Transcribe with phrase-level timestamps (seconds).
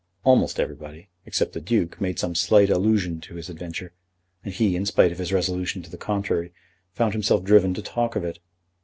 [0.23, 3.93] Almost everybody, except the Duke, made some slight allusion to his adventure,
[4.43, 6.51] and he, in spite of his resolution to the contrary,
[6.91, 8.39] found himself driven to talk of it.